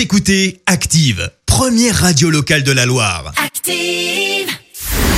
Vous 0.00 0.04
écoutez 0.04 0.62
Active, 0.64 1.30
première 1.44 1.94
radio 1.94 2.30
locale 2.30 2.62
de 2.62 2.72
la 2.72 2.86
Loire. 2.86 3.34
Active. 3.36 4.48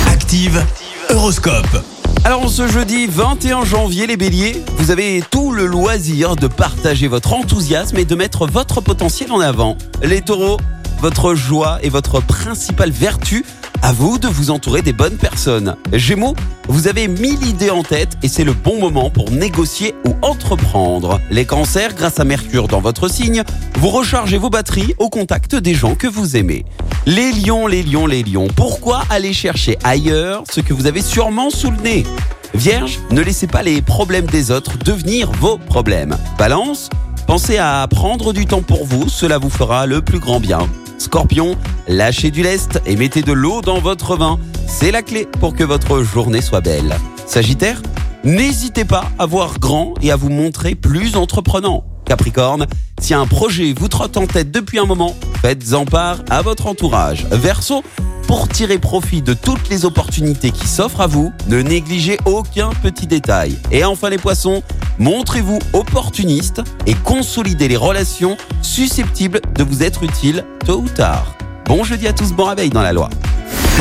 Active, 0.09 0.61
Horoscope. 1.09 1.85
Alors 2.25 2.51
ce 2.51 2.67
jeudi 2.67 3.07
21 3.07 3.65
janvier 3.65 4.09
les 4.09 4.17
béliers, 4.17 4.61
vous 4.79 4.91
avez 4.91 5.23
tout 5.31 5.53
le 5.53 5.67
loisir 5.67 6.35
de 6.35 6.49
partager 6.49 7.07
votre 7.07 7.33
enthousiasme 7.33 7.97
et 7.97 8.05
de 8.05 8.17
mettre 8.17 8.49
votre 8.49 8.81
potentiel 8.81 9.31
en 9.31 9.39
avant. 9.39 9.79
Les 10.03 10.21
taureaux, 10.21 10.59
votre 11.01 11.37
joie 11.37 11.79
est 11.85 11.89
votre 11.89 12.21
principale 12.21 12.91
vertu. 12.91 13.45
À 13.85 13.93
vous 13.93 14.17
de 14.17 14.29
vous 14.29 14.53
entourer 14.53 14.81
des 14.81 14.93
bonnes 14.93 15.17
personnes. 15.17 15.75
Gémeaux, 15.93 16.37
vous 16.69 16.87
avez 16.87 17.09
mille 17.09 17.45
idées 17.45 17.71
en 17.71 17.83
tête 17.83 18.17
et 18.23 18.29
c'est 18.29 18.45
le 18.45 18.53
bon 18.53 18.79
moment 18.79 19.11
pour 19.11 19.33
négocier 19.33 19.97
ou 20.07 20.15
entreprendre. 20.23 21.21
Les 21.33 21.45
cancers, 21.47 21.93
grâce 21.93 22.21
à 22.21 22.25
Mercure 22.25 22.69
dans 22.69 22.81
votre 22.81 23.09
signe, 23.09 23.43
vous 23.81 23.89
rechargez 23.89 24.39
vos 24.39 24.51
batteries 24.51 24.95
au 24.99 25.09
contact 25.09 25.57
des 25.57 25.75
gens 25.75 25.97
que 25.97 26.07
vous 26.07 26.37
aimez. 26.37 26.65
Les 27.07 27.33
lions, 27.33 27.67
les 27.67 27.83
lions, 27.83 28.07
les 28.07 28.23
lions, 28.23 28.47
pourquoi 28.55 29.03
aller 29.11 29.33
chercher 29.33 29.77
ailleurs 29.83 30.45
ce 30.49 30.61
que 30.61 30.73
vous 30.73 30.87
avez 30.87 31.03
sûrement 31.03 31.51
sous 31.51 31.73
le 31.73 31.79
nez? 31.79 32.07
Vierge, 32.55 33.01
ne 33.11 33.21
laissez 33.21 33.49
pas 33.49 33.65
les 33.65 33.83
problèmes 33.83 34.27
des 34.27 34.53
autres 34.53 34.79
devenir 34.79 35.33
vos 35.33 35.59
problèmes. 35.59 36.17
Balance, 36.39 36.89
pensez 37.27 37.59
à 37.59 37.85
prendre 37.91 38.33
du 38.33 38.47
temps 38.47 38.63
pour 38.63 38.87
vous, 38.87 39.09
cela 39.09 39.39
vous 39.39 39.51
fera 39.51 39.87
le 39.87 40.03
plus 40.03 40.21
grand 40.21 40.39
bien. 40.39 40.69
Scorpion, 41.03 41.57
lâchez 41.89 42.31
du 42.31 42.45
lest 42.45 42.81
et 42.87 42.95
mettez 42.95 43.23
de 43.23 43.33
l'eau 43.33 43.61
dans 43.61 43.81
votre 43.81 44.17
vin. 44.17 44.39
C'est 44.69 44.93
la 44.93 45.03
clé 45.03 45.27
pour 45.41 45.55
que 45.55 45.65
votre 45.65 46.03
journée 46.03 46.41
soit 46.41 46.61
belle. 46.61 46.97
Sagittaire, 47.27 47.83
n'hésitez 48.23 48.85
pas 48.85 49.07
à 49.19 49.27
voir 49.27 49.59
grand 49.59 49.95
et 50.01 50.13
à 50.13 50.17
vous 50.17 50.31
montrer 50.31 50.77
plus 50.77 51.17
entreprenant. 51.17 51.85
Capricorne, 52.05 52.69
si 53.01 53.15
un 53.15 53.27
projet 53.27 53.75
vous 53.77 53.89
trotte 53.89 54.17
en 54.17 54.29
tête 54.29 54.53
depuis 54.53 54.79
un 54.79 54.87
moment, 54.87 55.17
faites-en 55.41 55.87
part 55.87 56.19
à 56.31 56.41
votre 56.41 56.69
entourage. 56.69 57.27
Verseau, 57.33 57.83
pour 58.29 58.49
tirer 58.49 58.79
profit 58.79 59.23
de 59.23 59.35
toutes 59.35 59.69
les 59.71 59.85
opportunités 59.85 60.53
qui 60.53 60.69
s'offrent 60.69 61.01
à 61.01 61.09
vous, 61.09 61.33
ne 61.49 61.61
négligez 61.63 62.19
aucun 62.27 62.71
petit 62.81 63.09
détail. 63.09 63.59
Et 63.73 63.85
enfin 63.85 64.09
les 64.09 64.19
poissons, 64.19 64.63
montrez-vous 64.99 65.59
opportuniste 65.73 66.63
et 66.87 66.95
consolidez 66.95 67.69
les 67.69 67.77
relations 67.77 68.37
susceptibles 68.63 69.41
de 69.55 69.65
vous 69.65 69.83
être 69.83 70.03
utiles 70.03 70.45
tôt 70.65 70.81
ou 70.81 70.89
tard. 70.89 71.37
Bon 71.67 71.85
jeudi 71.85 72.07
à 72.07 72.13
tous, 72.13 72.33
bon 72.33 72.45
réveil 72.45 72.71
dans 72.71 72.83
la 72.83 72.93
loi. 72.93 73.09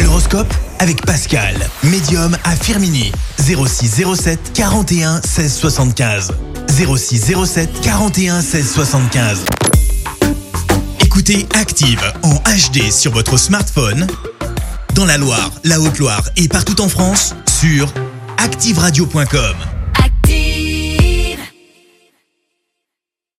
L'horoscope 0.01 0.53
avec 0.79 1.05
Pascal, 1.05 1.55
médium 1.83 2.35
à 2.43 2.55
Firmini. 2.55 3.11
06 3.37 4.03
07 4.15 4.53
41 4.53 5.21
16 5.21 5.53
75. 5.53 6.33
06 6.67 7.33
07 7.45 7.81
41 7.81 8.41
16 8.41 8.71
75. 8.73 9.45
Écoutez 10.99 11.45
Active 11.59 12.01
en 12.23 12.33
HD 12.35 12.91
sur 12.91 13.11
votre 13.11 13.37
smartphone, 13.37 14.07
dans 14.95 15.05
la 15.05 15.17
Loire, 15.17 15.51
la 15.63 15.79
Haute-Loire 15.79 16.23
et 16.37 16.47
partout 16.47 16.81
en 16.81 16.89
France, 16.89 17.35
sur 17.59 17.93
activeradio.com. 18.37 19.70